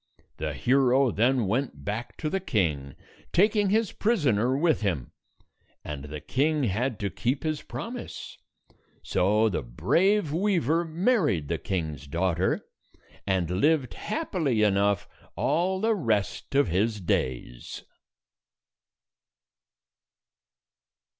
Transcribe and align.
The 0.37 0.53
hero 0.55 1.11
then 1.11 1.45
went 1.45 1.85
back 1.85 2.17
to 2.17 2.27
the 2.31 2.39
king, 2.39 2.95
taking 3.31 3.69
his 3.69 3.91
prisoner 3.91 4.57
with 4.57 4.81
him; 4.81 5.11
and 5.85 6.05
the 6.05 6.19
king 6.19 6.63
had 6.63 6.99
to 7.01 7.11
keep 7.11 7.43
his 7.43 7.61
promise. 7.61 8.35
So 9.03 9.47
the 9.47 9.61
brave 9.61 10.33
weaver 10.33 10.83
married 10.85 11.49
the 11.49 11.59
king's 11.59 12.07
daughter, 12.07 12.65
and 13.27 13.47
lived 13.61 13.93
happily 13.93 14.63
enough 14.63 15.07
all 15.35 15.79
the 15.79 15.93
rest 15.93 16.55
of 16.55 16.67
his 16.67 16.99
days. 16.99 17.83